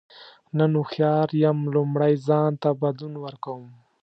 نن 0.57 0.71
هوښیار 0.79 1.27
یم 1.43 1.57
لومړی 1.75 2.13
ځان 2.27 2.51
ته 2.61 2.69
بدلون 2.81 3.13
ورکوم. 3.25 3.65